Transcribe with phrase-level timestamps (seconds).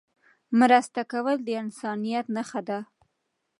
[0.59, 2.79] مرسته کول د انسانيت نښه ده.